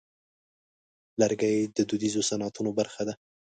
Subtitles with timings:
[1.19, 3.13] لرګی د دودیزو صنعتونو برخه ده.